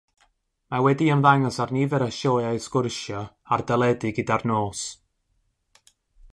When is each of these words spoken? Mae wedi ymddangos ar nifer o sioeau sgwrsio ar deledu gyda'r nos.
Mae 0.73 0.83
wedi 0.85 1.09
ymddangos 1.15 1.59
ar 1.65 1.73
nifer 1.77 2.05
o 2.07 2.07
sioeau 2.21 2.63
sgwrsio 2.65 3.21
ar 3.57 3.65
deledu 3.73 4.15
gyda'r 4.21 4.47
nos. 4.53 4.83